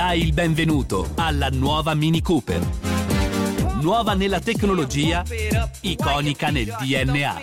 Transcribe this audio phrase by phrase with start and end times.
[0.00, 2.66] Dai il benvenuto alla nuova Mini Cooper.
[3.82, 5.22] Nuova nella tecnologia,
[5.82, 7.40] iconica nel DNA.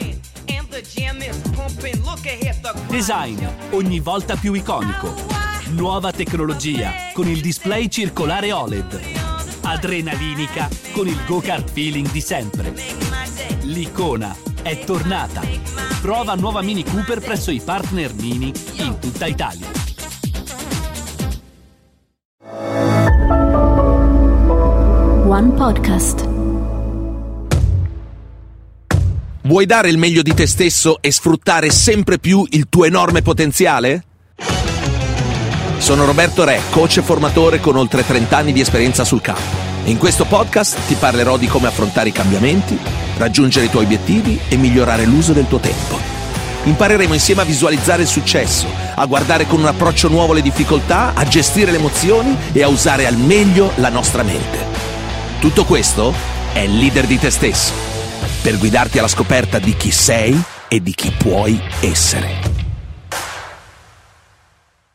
[2.87, 5.13] Design ogni volta più iconico.
[5.73, 9.01] Nuova tecnologia con il display circolare OLED.
[9.61, 12.73] Adrenalinica con il go-kart feeling di sempre.
[13.65, 15.41] L'icona è tornata.
[16.01, 19.76] Prova nuova Mini Cooper presso i partner Mini in tutta Italia.
[25.37, 26.27] One Podcast.
[29.43, 34.03] Vuoi dare il meglio di te stesso e sfruttare sempre più il tuo enorme potenziale?
[35.77, 39.55] Sono Roberto Re, coach e formatore con oltre 30 anni di esperienza sul campo.
[39.83, 42.75] In questo podcast ti parlerò di come affrontare i cambiamenti,
[43.17, 45.99] raggiungere i tuoi obiettivi e migliorare l'uso del tuo tempo.
[46.63, 48.65] Impareremo insieme a visualizzare il successo,
[48.95, 53.05] a guardare con un approccio nuovo le difficoltà, a gestire le emozioni e a usare
[53.05, 54.96] al meglio la nostra mente.
[55.39, 56.13] Tutto questo
[56.51, 57.71] è il leader di te stesso,
[58.41, 60.35] per guidarti alla scoperta di chi sei
[60.67, 62.41] e di chi puoi essere.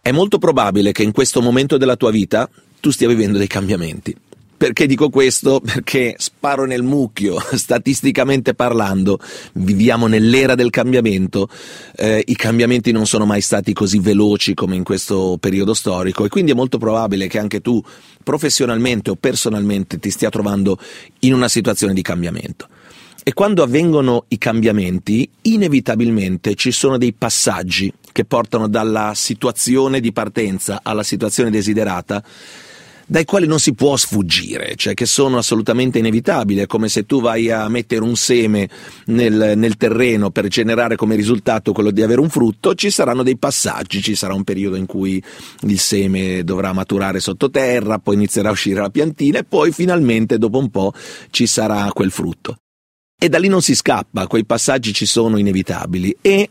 [0.00, 4.16] È molto probabile che in questo momento della tua vita tu stia vivendo dei cambiamenti.
[4.62, 5.60] Perché dico questo?
[5.60, 9.18] Perché sparo nel mucchio, statisticamente parlando,
[9.54, 11.48] viviamo nell'era del cambiamento,
[11.96, 16.28] eh, i cambiamenti non sono mai stati così veloci come in questo periodo storico e
[16.28, 17.82] quindi è molto probabile che anche tu
[18.22, 20.78] professionalmente o personalmente ti stia trovando
[21.22, 22.68] in una situazione di cambiamento.
[23.24, 30.12] E quando avvengono i cambiamenti, inevitabilmente ci sono dei passaggi che portano dalla situazione di
[30.12, 32.22] partenza alla situazione desiderata
[33.12, 37.20] dai quali non si può sfuggire, cioè che sono assolutamente inevitabili, è come se tu
[37.20, 38.70] vai a mettere un seme
[39.08, 43.36] nel, nel, terreno per generare come risultato quello di avere un frutto, ci saranno dei
[43.36, 45.22] passaggi, ci sarà un periodo in cui
[45.60, 50.56] il seme dovrà maturare sottoterra, poi inizierà a uscire la piantina e poi finalmente dopo
[50.56, 50.94] un po'
[51.28, 52.56] ci sarà quel frutto.
[53.20, 56.48] E da lì non si scappa, quei passaggi ci sono inevitabili e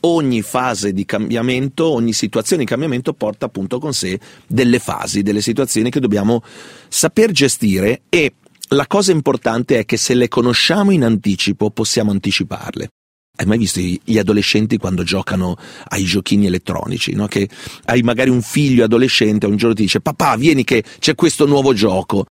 [0.00, 5.40] ogni fase di cambiamento, ogni situazione di cambiamento porta appunto con sé delle fasi, delle
[5.40, 6.42] situazioni che dobbiamo
[6.88, 8.34] saper gestire e
[8.68, 12.88] la cosa importante è che se le conosciamo in anticipo possiamo anticiparle.
[13.36, 15.56] Hai mai visto gli adolescenti quando giocano
[15.88, 17.14] ai giochini elettronici?
[17.14, 17.26] No?
[17.26, 17.48] Che
[17.86, 21.46] hai magari un figlio adolescente e un giorno ti dice papà vieni che c'è questo
[21.46, 22.26] nuovo gioco.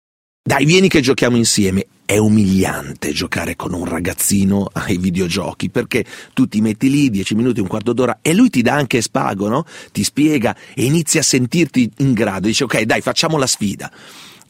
[0.47, 1.88] Dai, vieni che giochiamo insieme.
[2.06, 7.61] È umiliante giocare con un ragazzino ai videogiochi perché tu ti metti lì dieci minuti,
[7.61, 9.66] un quarto d'ora e lui ti dà anche spago, no?
[9.91, 12.45] Ti spiega e inizi a sentirti in grado.
[12.45, 13.91] Dice ok, dai, facciamo la sfida.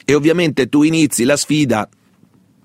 [0.04, 1.88] E ovviamente tu inizi la sfida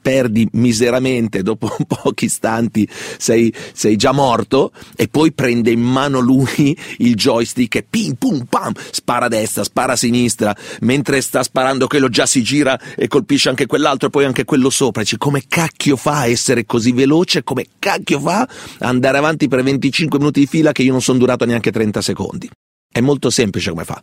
[0.00, 2.88] perdi miseramente, dopo pochi istanti
[3.18, 8.44] sei, sei, già morto e poi prende in mano lui il joystick e pim pum
[8.44, 13.08] pam, spara a destra, spara a sinistra, mentre sta sparando quello già si gira e
[13.08, 15.02] colpisce anche quell'altro e poi anche quello sopra.
[15.02, 19.62] Dice come cacchio fa a essere così veloce, come cacchio fa a andare avanti per
[19.62, 22.48] 25 minuti di fila che io non sono durato neanche 30 secondi.
[22.92, 24.02] È molto semplice come fa.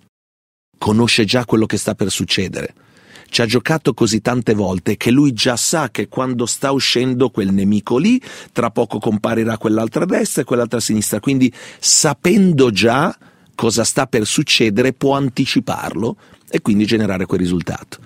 [0.78, 2.74] Conosce già quello che sta per succedere
[3.30, 7.52] ci ha giocato così tante volte che lui già sa che quando sta uscendo quel
[7.52, 8.22] nemico lì,
[8.52, 11.20] tra poco comparirà quell'altra destra e quell'altra sinistra.
[11.20, 13.16] Quindi sapendo già
[13.56, 16.18] cosa sta per succedere può anticiparlo
[16.50, 18.06] e quindi generare quel risultato.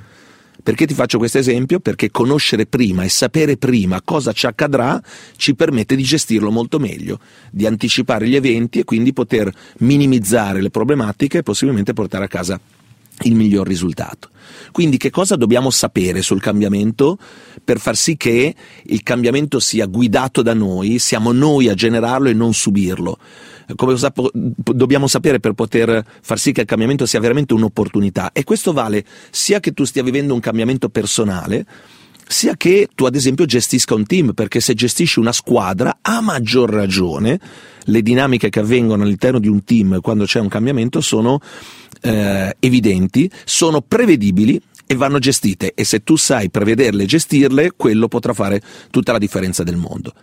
[0.64, 1.80] Perché ti faccio questo esempio?
[1.80, 5.02] Perché conoscere prima e sapere prima cosa ci accadrà
[5.36, 10.70] ci permette di gestirlo molto meglio, di anticipare gli eventi e quindi poter minimizzare le
[10.70, 12.60] problematiche e possibilmente portare a casa
[13.24, 14.30] il miglior risultato.
[14.72, 17.18] Quindi che cosa dobbiamo sapere sul cambiamento
[17.64, 22.34] per far sì che il cambiamento sia guidato da noi, siamo noi a generarlo e
[22.34, 23.18] non subirlo?
[23.76, 23.96] Come
[24.34, 28.32] dobbiamo sapere per poter far sì che il cambiamento sia veramente un'opportunità?
[28.34, 31.66] E questo vale sia che tu stia vivendo un cambiamento personale,
[32.32, 36.70] sia che tu ad esempio gestisca un team, perché se gestisci una squadra, a maggior
[36.70, 37.40] ragione,
[37.86, 41.40] le dinamiche che avvengono all'interno di un team quando c'è un cambiamento sono
[42.02, 48.08] eh, evidenti, sono prevedibili e vanno gestite e se tu sai prevederle e gestirle, quello
[48.08, 50.14] potrà fare tutta la differenza del mondo.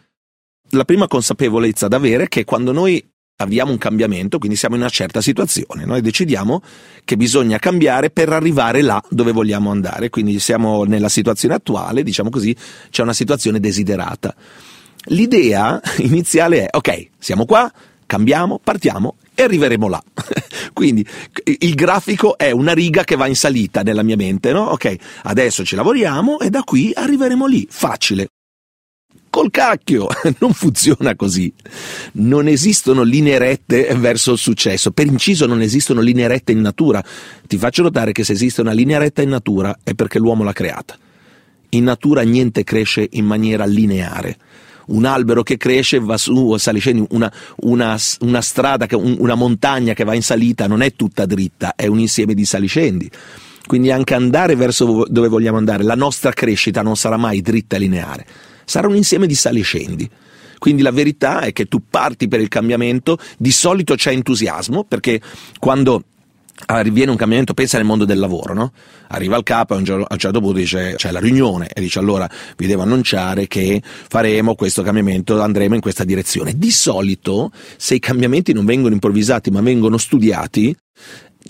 [0.71, 3.03] La prima consapevolezza da avere è che quando noi
[3.41, 6.61] avviamo un cambiamento, quindi siamo in una certa situazione, noi decidiamo
[7.05, 12.31] che bisogna cambiare per arrivare là dove vogliamo andare, quindi siamo nella situazione attuale, diciamo
[12.31, 12.55] così,
[12.91, 14.35] c'è una situazione desiderata.
[15.11, 17.71] L'idea iniziale è, ok, siamo qua,
[18.07, 20.03] cambiamo, partiamo e arriveremo là.
[20.73, 21.07] Quindi
[21.45, 24.63] il grafico è una riga che va in salita nella mia mente, no?
[24.63, 28.27] Ok, adesso ci lavoriamo e da qui arriveremo lì, facile.
[29.31, 30.09] Col cacchio,
[30.41, 31.53] non funziona così.
[32.13, 34.91] Non esistono linee rette verso il successo.
[34.91, 37.05] Per inciso non esistono linee rette in natura.
[37.47, 40.53] Ti faccio notare che se esiste una linea retta in natura è perché l'uomo l'ha
[40.53, 40.97] creata.
[41.71, 44.37] In natura niente cresce in maniera lineare
[44.89, 50.15] un albero che cresce va su saliscendi, una, una, una strada, una montagna che va
[50.15, 53.11] in salita non è tutta dritta, è un insieme di saliscendi.
[53.67, 57.79] Quindi anche andare verso dove vogliamo andare, la nostra crescita non sarà mai dritta e
[57.79, 58.27] lineare,
[58.69, 60.09] sarà un insieme di saliscendi.
[60.59, 65.21] Quindi la verità è che tu parti per il cambiamento, di solito c'è entusiasmo, perché
[65.59, 66.03] quando
[66.67, 68.73] avviene un cambiamento, pensa nel mondo del lavoro, no?
[69.09, 72.29] Arriva il capo e a un certo punto dice c'è la riunione e dice allora
[72.57, 76.55] vi devo annunciare che faremo questo cambiamento, andremo in questa direzione.
[76.57, 80.77] Di solito se i cambiamenti non vengono improvvisati ma vengono studiati,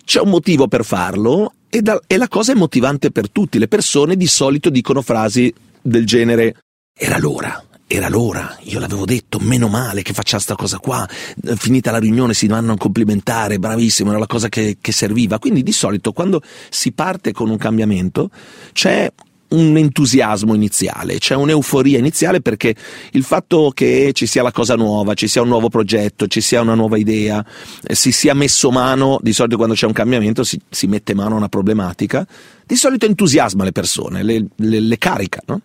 [0.04, 3.58] c'è un motivo per farlo e, da, e la cosa è motivante per tutti.
[3.58, 6.54] Le persone di solito dicono frasi del genere
[7.00, 11.08] era l'ora, era l'ora, io l'avevo detto, meno male che faccia sta cosa qua,
[11.56, 15.38] finita la riunione si vanno a complimentare, bravissimo, era la cosa che, che serviva.
[15.38, 18.30] Quindi di solito quando si parte con un cambiamento
[18.72, 19.10] c'è
[19.50, 22.74] un entusiasmo iniziale, c'è un'euforia iniziale perché
[23.12, 26.60] il fatto che ci sia la cosa nuova, ci sia un nuovo progetto, ci sia
[26.60, 27.42] una nuova idea,
[27.86, 31.34] eh, si sia messo mano, di solito quando c'è un cambiamento si, si mette mano
[31.34, 32.26] a una problematica,
[32.66, 35.60] di solito entusiasma le persone, le, le, le carica, no?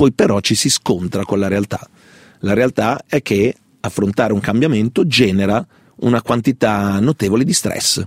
[0.00, 1.86] Poi però ci si scontra con la realtà.
[2.38, 5.62] La realtà è che affrontare un cambiamento genera
[5.96, 8.02] una quantità notevole di stress,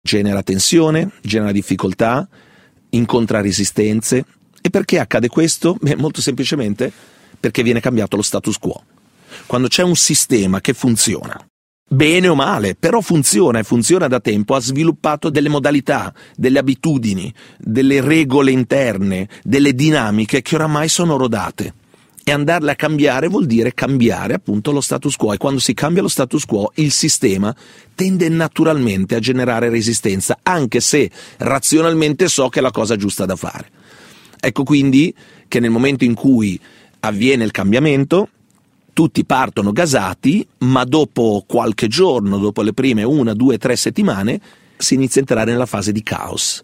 [0.00, 2.26] genera tensione, genera difficoltà,
[2.88, 4.24] incontra resistenze.
[4.62, 5.76] E perché accade questo?
[5.78, 6.90] Beh, molto semplicemente
[7.38, 8.82] perché viene cambiato lo status quo.
[9.44, 11.38] Quando c'è un sistema che funziona,
[11.88, 17.32] bene o male, però funziona e funziona da tempo, ha sviluppato delle modalità, delle abitudini,
[17.58, 21.74] delle regole interne, delle dinamiche che oramai sono rodate.
[22.22, 26.02] E andarle a cambiare vuol dire cambiare appunto lo status quo e quando si cambia
[26.02, 27.56] lo status quo il sistema
[27.94, 33.34] tende naturalmente a generare resistenza, anche se razionalmente so che è la cosa giusta da
[33.34, 33.70] fare.
[34.38, 35.14] Ecco quindi
[35.48, 36.60] che nel momento in cui
[37.00, 38.28] avviene il cambiamento,
[38.98, 44.40] tutti partono gasati, ma dopo qualche giorno, dopo le prime una, due, tre settimane,
[44.76, 46.60] si inizia a entrare nella fase di caos.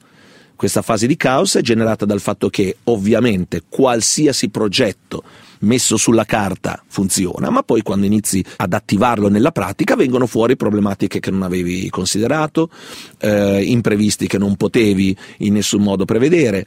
[0.57, 5.23] Questa fase di caos è generata dal fatto che ovviamente qualsiasi progetto
[5.61, 11.21] messo sulla carta funziona, ma poi quando inizi ad attivarlo nella pratica vengono fuori problematiche
[11.21, 12.69] che non avevi considerato,
[13.19, 16.67] eh, imprevisti che non potevi in nessun modo prevedere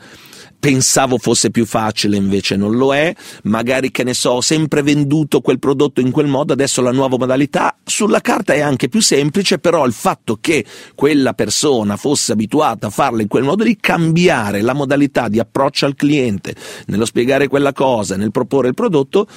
[0.60, 3.14] pensavo fosse più facile, invece non lo è,
[3.44, 7.18] magari che ne so, ho sempre venduto quel prodotto in quel modo, adesso la nuova
[7.18, 10.66] modalità sulla carta è anche più semplice, però il fatto che
[10.96, 15.86] quella persona fosse abituata a farla in quel modo di cambiare la modalità di approccio
[15.86, 16.56] al cliente
[16.88, 19.28] nello spiegare quella cosa, nel proporre il prodotto,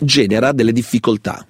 [0.00, 1.46] genera delle difficoltà.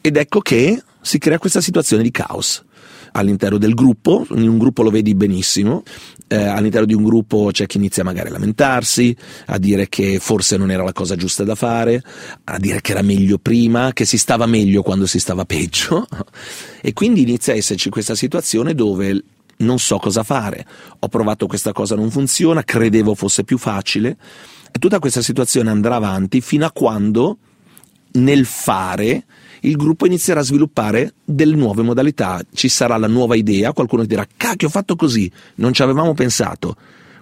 [0.00, 2.64] Ed ecco che si crea questa situazione di caos
[3.12, 5.82] all'interno del gruppo, in un gruppo lo vedi benissimo,
[6.26, 9.16] eh, all'interno di un gruppo c'è chi inizia magari a lamentarsi,
[9.46, 12.02] a dire che forse non era la cosa giusta da fare,
[12.44, 16.06] a dire che era meglio prima, che si stava meglio quando si stava peggio.
[16.80, 19.22] E quindi inizia a esserci questa situazione dove
[19.58, 20.64] non so cosa fare,
[20.98, 24.16] ho provato questa cosa non funziona, credevo fosse più facile.
[24.70, 27.38] E tutta questa situazione andrà avanti fino a quando
[28.12, 29.24] nel fare
[29.60, 34.26] il gruppo inizierà a sviluppare delle nuove modalità, ci sarà la nuova idea, qualcuno dirà
[34.36, 36.76] cacchio ho fatto così, non ci avevamo pensato.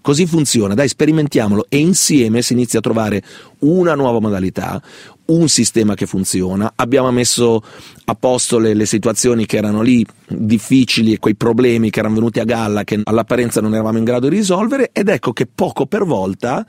[0.06, 3.24] Così funziona, dai sperimentiamolo e insieme si inizia a trovare
[3.60, 4.80] una nuova modalità,
[5.26, 7.60] un sistema che funziona, abbiamo messo
[8.04, 12.38] a posto le, le, situazioni che erano lì difficili e quei problemi che erano venuti
[12.38, 16.04] a galla che all'apparenza non eravamo in grado di risolvere ed ecco che poco per
[16.04, 16.64] volta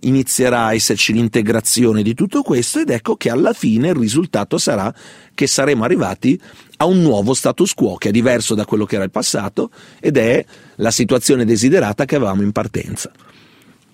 [0.00, 4.92] inizierà a esserci l'integrazione di tutto questo ed ecco che alla fine il risultato sarà
[5.34, 6.40] che saremo arrivati
[6.78, 10.16] a un nuovo status quo che è diverso da quello che era il passato ed
[10.16, 10.44] è
[10.76, 13.10] la situazione desiderata che avevamo in partenza.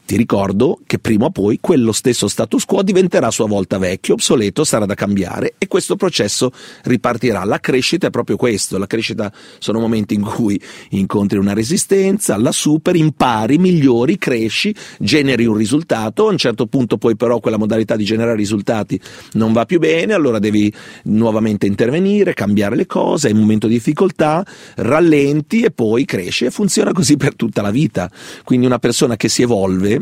[0.07, 4.15] Ti ricordo che prima o poi quello stesso status quo diventerà a sua volta vecchio,
[4.15, 6.53] obsoleto, sarà da cambiare e questo processo
[6.85, 7.43] ripartirà.
[7.43, 12.53] La crescita è proprio questo, la crescita sono momenti in cui incontri una resistenza, la
[12.53, 17.97] superi, impari, migliori, cresci, generi un risultato, a un certo punto poi però quella modalità
[17.97, 19.01] di generare risultati
[19.33, 20.73] non va più bene, allora devi
[21.07, 24.47] nuovamente intervenire, cambiare le cose, è un momento di difficoltà,
[24.77, 28.09] rallenti e poi cresci e funziona così per tutta la vita.
[28.45, 29.95] Quindi una persona che si evolve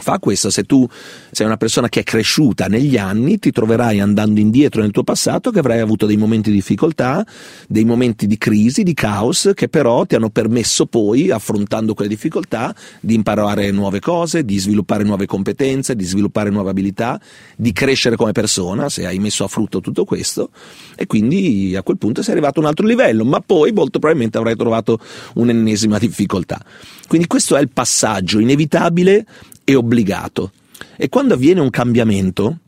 [0.00, 0.86] Fa questo, se tu
[1.30, 5.50] sei una persona che è cresciuta negli anni, ti troverai andando indietro nel tuo passato
[5.50, 7.26] che avrai avuto dei momenti di difficoltà,
[7.66, 12.74] dei momenti di crisi, di caos, che però ti hanno permesso poi, affrontando quelle difficoltà,
[13.00, 17.20] di imparare nuove cose, di sviluppare nuove competenze, di sviluppare nuove abilità,
[17.56, 20.50] di crescere come persona, se hai messo a frutto tutto questo,
[20.96, 24.38] e quindi a quel punto sei arrivato a un altro livello, ma poi molto probabilmente
[24.38, 24.98] avrai trovato
[25.34, 26.64] un'ennesima difficoltà.
[27.06, 29.26] Quindi questo è il passaggio inevitabile
[29.68, 30.52] e obbligato.
[30.96, 32.60] E quando avviene un cambiamento,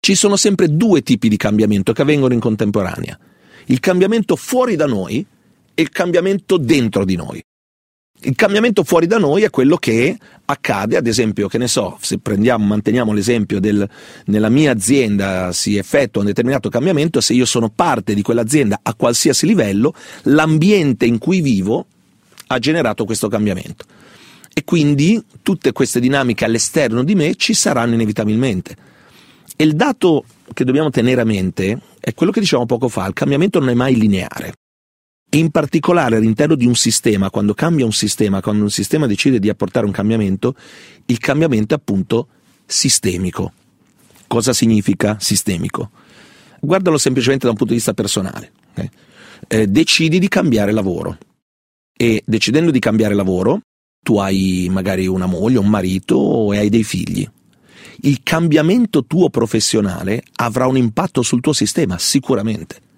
[0.00, 3.16] ci sono sempre due tipi di cambiamento che avvengono in contemporanea.
[3.66, 5.24] Il cambiamento fuori da noi
[5.72, 7.40] e il cambiamento dentro di noi.
[8.24, 12.18] Il cambiamento fuori da noi è quello che accade, ad esempio, che ne so, se
[12.18, 13.88] prendiamo, manteniamo l'esempio del
[14.26, 18.94] nella mia azienda si effettua un determinato cambiamento, se io sono parte di quell'azienda a
[18.94, 21.86] qualsiasi livello, l'ambiente in cui vivo
[22.48, 23.84] ha generato questo cambiamento
[24.52, 28.76] e quindi tutte queste dinamiche all'esterno di me ci saranno inevitabilmente.
[29.56, 33.14] E il dato che dobbiamo tenere a mente è quello che dicevamo poco fa, il
[33.14, 34.54] cambiamento non è mai lineare.
[35.34, 39.48] In particolare all'interno di un sistema, quando cambia un sistema, quando un sistema decide di
[39.48, 40.54] apportare un cambiamento,
[41.06, 42.28] il cambiamento è appunto
[42.66, 43.52] sistemico.
[44.26, 45.90] Cosa significa sistemico?
[46.60, 48.52] Guardalo semplicemente da un punto di vista personale.
[48.72, 48.90] Okay?
[49.48, 51.16] Eh, decidi di cambiare lavoro
[51.96, 53.60] e decidendo di cambiare lavoro
[54.02, 57.28] tu hai magari una moglie, un marito e hai dei figli.
[58.04, 62.90] Il cambiamento tuo professionale avrà un impatto sul tuo sistema, sicuramente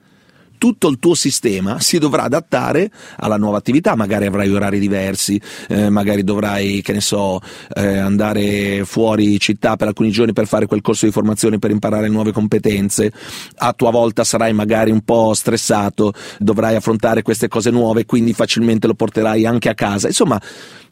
[0.64, 5.90] tutto il tuo sistema si dovrà adattare alla nuova attività, magari avrai orari diversi, eh,
[5.90, 7.38] magari dovrai, che ne so,
[7.75, 12.09] eh, andare fuori città per alcuni giorni per fare quel corso di formazione per imparare
[12.09, 13.12] nuove competenze,
[13.56, 18.87] a tua volta sarai magari un po' stressato, dovrai affrontare queste cose nuove, quindi facilmente
[18.87, 20.06] lo porterai anche a casa.
[20.06, 20.40] Insomma,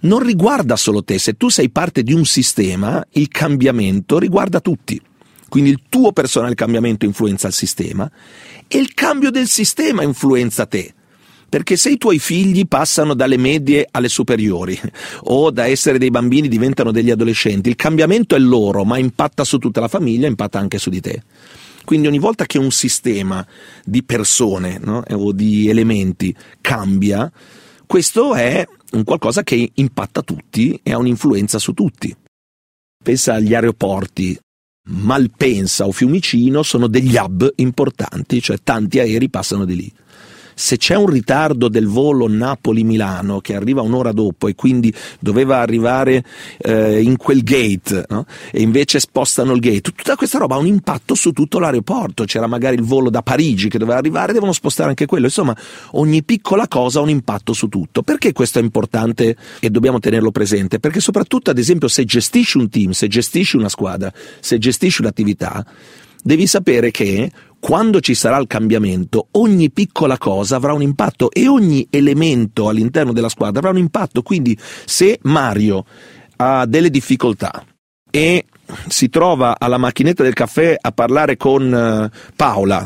[0.02, 5.00] non riguarda solo te, se tu sei parte di un sistema, il cambiamento riguarda tutti.
[5.52, 8.10] Quindi il tuo personale cambiamento influenza il sistema
[8.66, 10.94] e il cambio del sistema influenza te.
[11.46, 14.80] Perché se i tuoi figli passano dalle medie alle superiori
[15.24, 19.58] o da essere dei bambini diventano degli adolescenti, il cambiamento è loro, ma impatta su
[19.58, 21.22] tutta la famiglia, impatta anche su di te.
[21.84, 23.46] Quindi ogni volta che un sistema
[23.84, 27.30] di persone no, o di elementi cambia,
[27.84, 32.16] questo è un qualcosa che impatta tutti e ha un'influenza su tutti.
[33.04, 34.38] Pensa agli aeroporti,
[34.84, 39.92] Malpensa o Fiumicino sono degli hub importanti, cioè tanti aerei passano di lì
[40.62, 46.24] se c'è un ritardo del volo Napoli-Milano che arriva un'ora dopo e quindi doveva arrivare
[46.58, 48.26] eh, in quel gate no?
[48.52, 52.46] e invece spostano il gate, tutta questa roba ha un impatto su tutto l'aeroporto, c'era
[52.46, 55.56] magari il volo da Parigi che doveva arrivare, devono spostare anche quello, insomma
[55.92, 58.02] ogni piccola cosa ha un impatto su tutto.
[58.02, 60.78] Perché questo è importante e dobbiamo tenerlo presente?
[60.78, 65.66] Perché soprattutto ad esempio se gestisci un team, se gestisci una squadra, se gestisci un'attività,
[66.22, 71.46] devi sapere che quando ci sarà il cambiamento, ogni piccola cosa avrà un impatto e
[71.46, 74.22] ogni elemento all'interno della squadra avrà un impatto.
[74.22, 75.84] Quindi se Mario
[76.38, 77.64] ha delle difficoltà
[78.10, 78.46] e
[78.88, 82.84] si trova alla macchinetta del caffè a parlare con uh, Paola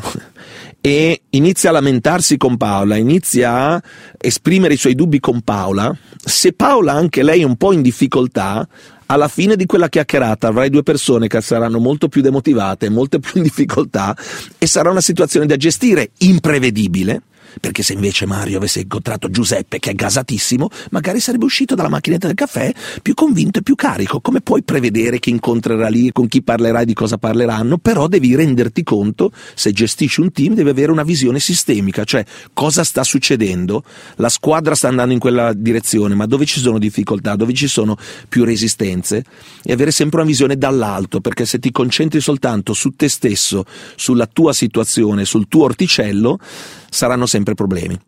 [0.79, 3.81] e inizia a lamentarsi con Paola, inizia a
[4.19, 5.91] esprimere i suoi dubbi con Paola,
[6.23, 8.67] se Paola anche lei è un po' in difficoltà,
[9.07, 13.31] alla fine di quella chiacchierata avrai due persone che saranno molto più demotivate, molto più
[13.35, 14.15] in difficoltà
[14.57, 17.21] e sarà una situazione da gestire imprevedibile
[17.59, 22.27] perché se invece Mario avesse incontrato Giuseppe, che è gasatissimo, magari sarebbe uscito dalla macchinetta
[22.27, 24.21] del caffè più convinto e più carico.
[24.21, 27.77] Come puoi prevedere chi incontrerà lì, con chi parlerai, di cosa parleranno?
[27.77, 32.83] Però devi renderti conto, se gestisci un team, devi avere una visione sistemica, cioè cosa
[32.83, 33.83] sta succedendo,
[34.15, 37.97] la squadra sta andando in quella direzione, ma dove ci sono difficoltà, dove ci sono
[38.27, 39.23] più resistenze,
[39.63, 44.27] e avere sempre una visione dall'alto, perché se ti concentri soltanto su te stesso, sulla
[44.27, 46.39] tua situazione, sul tuo orticello,
[46.89, 47.99] saranno sempre problemi.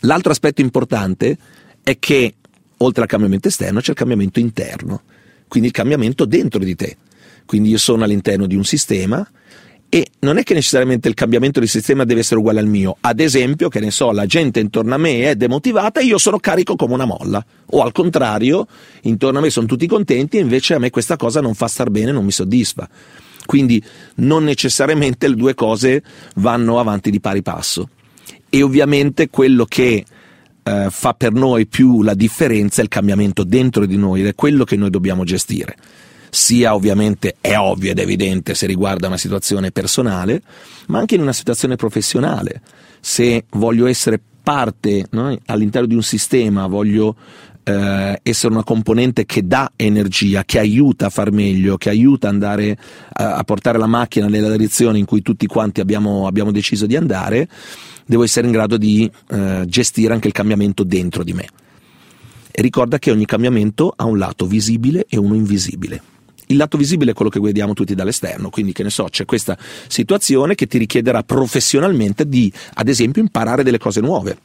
[0.00, 1.36] L'altro aspetto importante
[1.82, 2.34] è che
[2.78, 5.02] oltre al cambiamento esterno c'è il cambiamento interno,
[5.48, 6.96] quindi il cambiamento dentro di te.
[7.46, 9.26] Quindi io sono all'interno di un sistema
[9.88, 12.96] e non è che necessariamente il cambiamento del sistema deve essere uguale al mio.
[13.00, 16.38] Ad esempio, che ne so, la gente intorno a me è demotivata e io sono
[16.38, 17.44] carico come una molla.
[17.66, 18.66] O al contrario,
[19.02, 21.90] intorno a me sono tutti contenti e invece a me questa cosa non fa star
[21.90, 22.88] bene, non mi soddisfa.
[23.44, 23.82] Quindi
[24.16, 26.02] non necessariamente le due cose
[26.36, 27.88] vanno avanti di pari passo.
[28.48, 30.04] E ovviamente quello che
[30.62, 34.34] eh, fa per noi più la differenza è il cambiamento dentro di noi ed è
[34.34, 35.76] quello che noi dobbiamo gestire.
[36.30, 40.42] Sia ovviamente è ovvio ed evidente se riguarda una situazione personale,
[40.86, 42.60] ma anche in una situazione professionale.
[43.00, 47.16] Se voglio essere parte no, all'interno di un sistema, voglio
[47.64, 52.34] eh, essere una componente che dà energia, che aiuta a far meglio, che aiuta ad
[52.34, 52.76] andare
[53.12, 56.94] a, a, portare la macchina nella direzione in cui tutti quanti abbiamo, abbiamo deciso di
[56.94, 57.48] andare,
[58.06, 61.48] devo essere in grado di eh, gestire anche il cambiamento dentro di me.
[62.50, 66.02] E ricorda che ogni cambiamento ha un lato visibile e uno invisibile.
[66.48, 69.56] Il lato visibile è quello che vediamo tutti dall'esterno, quindi che ne so, c'è questa
[69.88, 74.36] situazione che ti richiederà professionalmente di, ad esempio, imparare delle cose nuove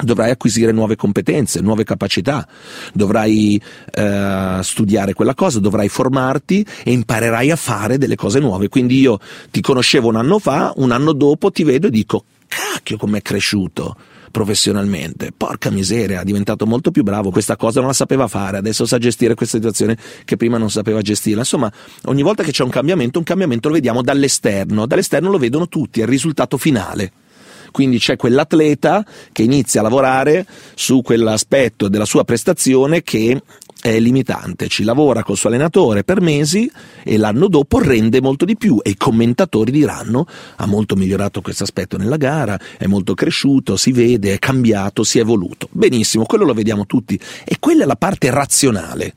[0.00, 2.46] dovrai acquisire nuove competenze, nuove capacità,
[2.92, 3.60] dovrai
[3.92, 8.68] eh, studiare quella cosa, dovrai formarti e imparerai a fare delle cose nuove.
[8.68, 9.18] Quindi io
[9.50, 13.96] ti conoscevo un anno fa, un anno dopo ti vedo e dico, cacchio com'è cresciuto
[14.32, 15.30] professionalmente.
[15.36, 18.98] Porca miseria, è diventato molto più bravo, questa cosa non la sapeva fare, adesso sa
[18.98, 21.38] gestire questa situazione che prima non sapeva gestire.
[21.38, 21.70] Insomma,
[22.06, 26.00] ogni volta che c'è un cambiamento, un cambiamento lo vediamo dall'esterno, dall'esterno lo vedono tutti,
[26.00, 27.12] è il risultato finale.
[27.72, 33.42] Quindi c'è quell'atleta che inizia a lavorare su quell'aspetto della sua prestazione che
[33.82, 36.70] è limitante, ci lavora col suo allenatore per mesi
[37.02, 40.24] e l'anno dopo rende molto di più e i commentatori diranno
[40.54, 45.18] ha molto migliorato questo aspetto nella gara, è molto cresciuto, si vede, è cambiato, si
[45.18, 45.66] è evoluto.
[45.72, 49.14] Benissimo, quello lo vediamo tutti e quella è la parte razionale,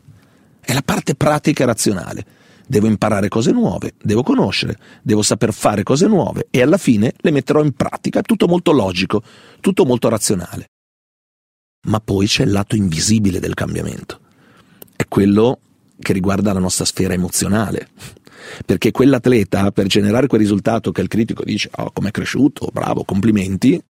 [0.62, 2.26] è la parte pratica razionale.
[2.68, 7.32] Devo imparare cose nuove, devo conoscere, devo saper fare cose nuove e alla fine le
[7.32, 9.22] metterò in pratica, tutto molto logico,
[9.60, 10.70] tutto molto razionale.
[11.88, 14.22] Ma poi c'è il lato invisibile del cambiamento
[14.96, 15.60] è quello
[16.00, 17.90] che riguarda la nostra sfera emozionale.
[18.66, 23.82] Perché quell'atleta, per generare quel risultato che il critico dice, oh, com'è cresciuto, bravo, complimenti,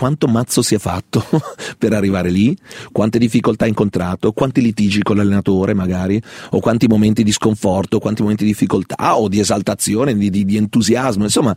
[0.00, 1.22] quanto mazzo si è fatto
[1.76, 2.56] per arrivare lì,
[2.90, 6.18] quante difficoltà ha incontrato, quanti litigi con l'allenatore magari,
[6.52, 10.56] o quanti momenti di sconforto, quanti momenti di difficoltà o di esaltazione, di, di, di
[10.56, 11.54] entusiasmo, insomma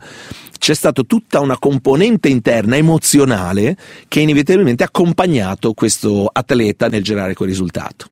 [0.58, 7.32] c'è stata tutta una componente interna emozionale che inevitabilmente ha accompagnato questo atleta nel generare
[7.32, 8.08] quel risultato.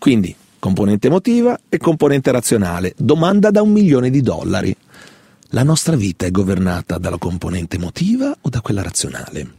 [0.00, 2.92] Quindi componente emotiva e componente razionale.
[2.96, 4.76] Domanda da un milione di dollari.
[5.50, 9.58] La nostra vita è governata dalla componente emotiva o da quella razionale?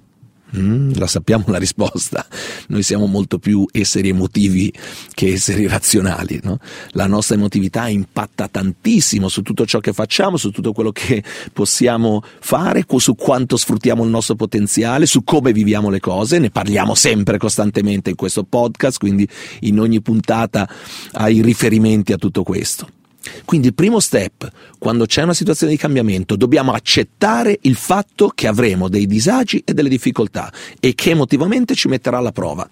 [0.58, 2.26] Mm, la sappiamo la risposta.
[2.68, 4.72] Noi siamo molto più esseri emotivi
[5.14, 6.40] che esseri razionali.
[6.44, 6.58] No?
[6.92, 12.24] La nostra emotività impatta tantissimo su tutto ciò che facciamo, su tutto quello che possiamo
[12.40, 16.40] fare, su quanto sfruttiamo il nostro potenziale, su come viviamo le cose.
[16.40, 19.28] Ne parliamo sempre costantemente in questo podcast, quindi
[19.62, 20.70] in ogni puntata
[21.14, 23.00] hai riferimenti a tutto questo.
[23.46, 28.48] Quindi il primo step, quando c'è una situazione di cambiamento, dobbiamo accettare il fatto che
[28.48, 32.68] avremo dei disagi e delle difficoltà e che emotivamente ci metterà alla prova.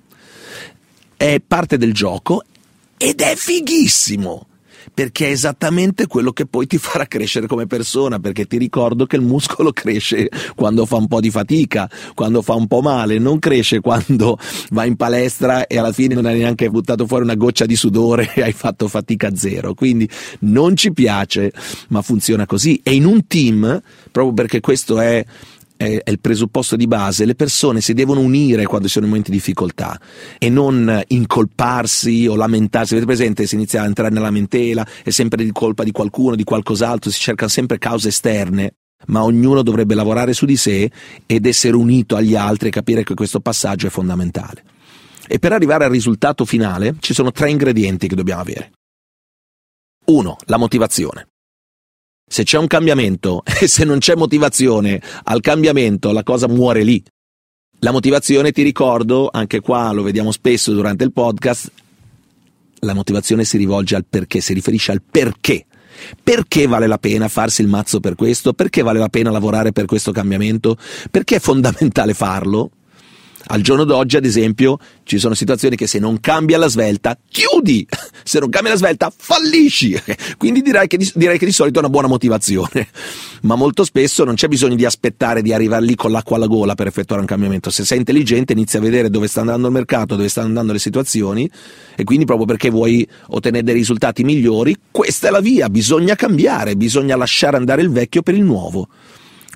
[1.16, 2.44] È parte del gioco
[2.98, 4.48] ed è fighissimo
[5.00, 9.16] perché è esattamente quello che poi ti farà crescere come persona, perché ti ricordo che
[9.16, 13.40] il muscolo cresce quando fa un po' di fatica, quando fa un po' male, non
[13.40, 14.38] cresce quando
[14.72, 18.34] vai in palestra e alla fine non hai neanche buttato fuori una goccia di sudore
[18.36, 19.74] e hai fatto fatica zero.
[19.74, 20.10] Quindi
[20.40, 21.54] non ci piace,
[21.88, 22.82] ma funziona così.
[22.84, 23.82] E in un team,
[24.12, 25.24] proprio perché questo è
[25.80, 29.38] è, il presupposto di base, le persone si devono unire quando sono in momenti di
[29.38, 29.98] difficoltà
[30.38, 32.94] e non incolparsi o lamentarsi.
[32.94, 33.48] Avete presente?
[33.48, 37.22] Si inizia a entrare nella lamentela, è sempre di colpa di qualcuno, di qualcos'altro, si
[37.22, 38.74] cercano sempre cause esterne
[39.06, 40.92] ma ognuno dovrebbe lavorare su di sé
[41.26, 44.62] ed essere unito agli altri e capire che questo passaggio è fondamentale.
[45.26, 48.72] E per arrivare al risultato finale ci sono tre ingredienti che dobbiamo avere.
[50.08, 51.28] Uno, la motivazione.
[52.32, 57.04] Se c'è un cambiamento e se non c'è motivazione al cambiamento, la cosa muore lì.
[57.80, 61.72] La motivazione, ti ricordo, anche qua lo vediamo spesso durante il podcast,
[62.82, 65.66] la motivazione si rivolge al perché, si riferisce al perché.
[66.22, 68.54] Perché vale la pena farsi il mazzo per questo?
[68.54, 70.78] Perché vale la pena lavorare per questo cambiamento?
[71.10, 72.72] Perché è fondamentale farlo?
[73.52, 77.88] Al giorno d'oggi, ad esempio, ci sono situazioni che se non cambia la svelta, chiudi!
[78.30, 80.00] Se non cambia la svelta, fallisci!
[80.38, 82.88] Quindi direi che, di, direi che di solito è una buona motivazione.
[83.42, 86.76] Ma molto spesso non c'è bisogno di aspettare di arrivare lì con l'acqua alla gola
[86.76, 87.72] per effettuare un cambiamento.
[87.72, 90.80] Se sei intelligente, inizi a vedere dove sta andando il mercato, dove stanno andando le
[90.80, 91.50] situazioni,
[91.96, 96.76] e quindi proprio perché vuoi ottenere dei risultati migliori, questa è la via, bisogna cambiare,
[96.76, 98.88] bisogna lasciare andare il vecchio per il nuovo.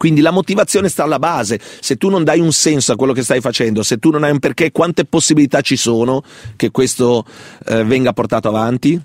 [0.03, 1.61] Quindi la motivazione sta alla base.
[1.79, 4.31] Se tu non dai un senso a quello che stai facendo, se tu non hai
[4.31, 6.23] un perché, quante possibilità ci sono
[6.57, 7.23] che questo
[7.67, 9.01] eh, venga portato avanti?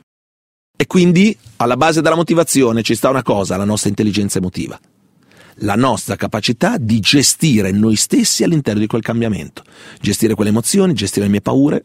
[0.77, 4.77] E quindi alla base della motivazione ci sta una cosa, la nostra intelligenza emotiva.
[5.59, 9.63] La nostra capacità di gestire noi stessi all'interno di quel cambiamento.
[10.01, 11.81] Gestire quelle emozioni, gestire le mie paure,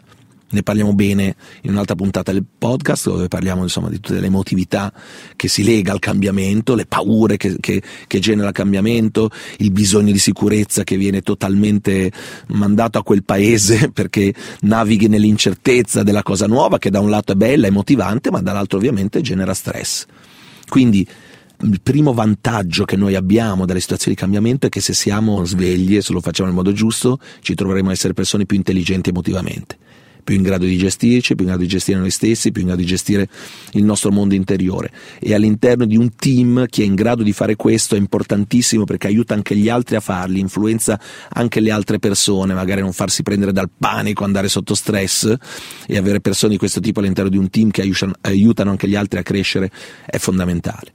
[0.54, 4.94] ne parliamo bene in un'altra puntata del podcast dove parliamo insomma di tutte le emotività
[5.36, 10.12] che si lega al cambiamento, le paure che, che, che genera il cambiamento, il bisogno
[10.12, 12.12] di sicurezza che viene totalmente
[12.48, 17.36] mandato a quel paese perché navighi nell'incertezza della cosa nuova che da un lato è
[17.36, 20.06] bella, è motivante, ma dall'altro ovviamente genera stress.
[20.68, 21.06] Quindi
[21.62, 25.96] il primo vantaggio che noi abbiamo dalle situazioni di cambiamento è che se siamo svegli
[25.96, 29.78] e se lo facciamo nel modo giusto ci troveremo a essere persone più intelligenti emotivamente
[30.24, 32.82] più in grado di gestirci, più in grado di gestire noi stessi, più in grado
[32.82, 33.28] di gestire
[33.74, 34.92] il nostro mondo interiore.
[35.20, 39.08] E all'interno di un team che è in grado di fare questo è importantissimo perché
[39.08, 43.52] aiuta anche gli altri a farli, influenza anche le altre persone, magari non farsi prendere
[43.52, 45.34] dal panico, andare sotto stress
[45.88, 47.82] e avere persone di questo tipo all'interno di un team che
[48.22, 49.70] aiutano anche gli altri a crescere
[50.06, 50.94] è fondamentale.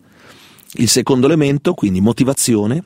[0.74, 2.82] Il secondo elemento, quindi motivazione,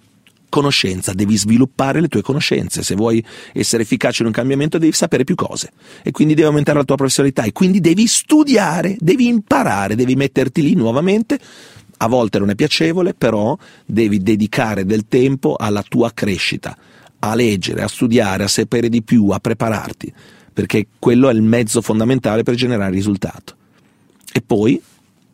[0.53, 5.25] conoscenza, devi sviluppare le tue conoscenze, se vuoi essere efficace in un cambiamento devi sapere
[5.25, 5.71] più cose
[6.03, 10.61] e quindi devi aumentare la tua professionalità e quindi devi studiare, devi imparare, devi metterti
[10.61, 11.39] lì nuovamente.
[11.97, 16.77] A volte non è piacevole, però devi dedicare del tempo alla tua crescita,
[17.21, 20.13] a leggere, a studiare, a sapere di più, a prepararti,
[20.53, 23.57] perché quello è il mezzo fondamentale per generare risultato.
[24.31, 24.83] E poi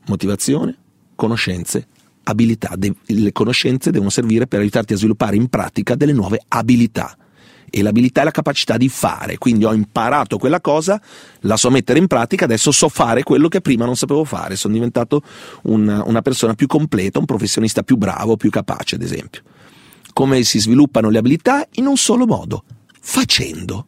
[0.06, 0.76] motivazione,
[1.16, 1.86] conoscenze
[2.28, 7.16] abilità, de- le conoscenze devono servire per aiutarti a sviluppare in pratica delle nuove abilità.
[7.70, 11.00] E l'abilità è la capacità di fare, quindi ho imparato quella cosa,
[11.40, 14.72] la so mettere in pratica, adesso so fare quello che prima non sapevo fare, sono
[14.72, 15.22] diventato
[15.64, 19.42] una, una persona più completa, un professionista più bravo, più capace, ad esempio.
[20.14, 21.66] Come si sviluppano le abilità?
[21.74, 22.64] In un solo modo,
[23.00, 23.86] facendo,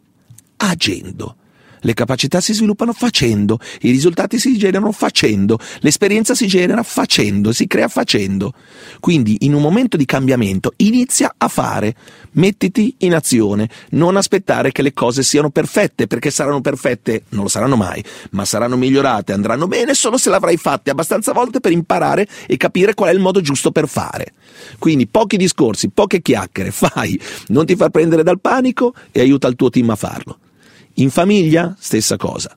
[0.58, 1.36] agendo.
[1.80, 7.66] Le capacità si sviluppano facendo, i risultati si generano facendo, l'esperienza si genera facendo, si
[7.66, 8.52] crea facendo.
[9.00, 11.94] Quindi in un momento di cambiamento inizia a fare,
[12.32, 17.48] mettiti in azione, non aspettare che le cose siano perfette, perché saranno perfette, non lo
[17.48, 21.72] saranno mai, ma saranno migliorate, andranno bene solo se le avrai fatte abbastanza volte per
[21.72, 24.32] imparare e capire qual è il modo giusto per fare.
[24.78, 29.56] Quindi pochi discorsi, poche chiacchiere, fai, non ti far prendere dal panico e aiuta il
[29.56, 30.38] tuo team a farlo.
[30.94, 32.54] In famiglia, stessa cosa.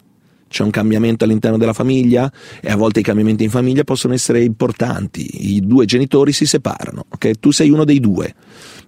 [0.48, 4.44] C'è un cambiamento all'interno della famiglia e a volte i cambiamenti in famiglia possono essere
[4.44, 5.56] importanti.
[5.56, 7.40] I due genitori si separano, ok?
[7.40, 8.36] Tu sei uno dei due,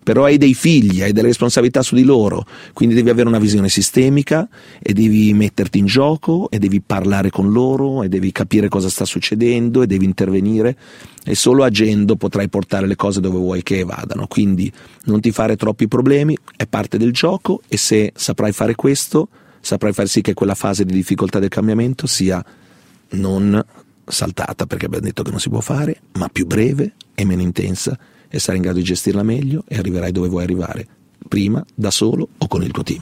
[0.06, 3.70] però hai dei figli, hai delle responsabilità su di loro, quindi devi avere una visione
[3.70, 4.48] sistemica
[4.80, 9.04] e devi metterti in gioco e devi parlare con loro e devi capire cosa sta
[9.04, 10.78] succedendo e devi intervenire
[11.24, 14.28] e solo agendo potrai portare le cose dove vuoi che vadano.
[14.28, 14.72] Quindi
[15.06, 19.28] non ti fare troppi problemi, è parte del gioco e se saprai fare questo
[19.60, 22.46] saprai far sì che quella fase di difficoltà del cambiamento sia
[23.14, 23.60] non
[24.06, 27.98] saltata perché abbiamo detto che non si può fare, ma più breve e meno intensa
[28.36, 30.86] e sarai in grado di gestirla meglio e arriverai dove vuoi arrivare,
[31.28, 33.02] prima, da solo o con il tuo team.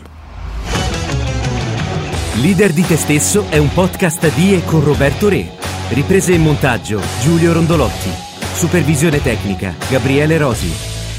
[2.36, 5.50] Leader di te stesso è un podcast di e con Roberto Re.
[5.90, 8.10] Riprese e montaggio Giulio Rondolotti.
[8.54, 10.72] Supervisione tecnica Gabriele Rosi.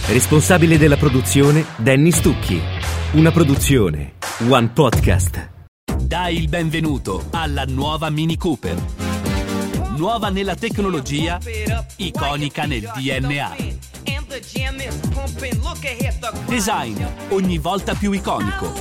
[0.07, 2.61] Responsabile della produzione Danny Stucchi.
[3.13, 4.15] Una produzione
[4.49, 5.51] One Podcast.
[6.03, 8.77] Dai il benvenuto alla nuova Mini Cooper.
[9.97, 11.39] Nuova nella tecnologia,
[11.97, 13.74] iconica nel DNA.
[16.47, 18.73] Design ogni volta più iconico.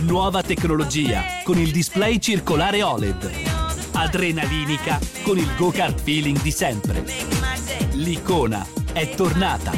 [0.00, 3.30] Nuova tecnologia con il display circolare OLED.
[3.92, 7.04] Adrenalinica con il go-kart feeling di sempre.
[7.92, 9.70] L'icona è tornata.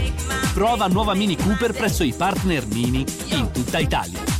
[0.55, 4.38] Prova nuova Mini Cooper presso i partner Mini in tutta Italia.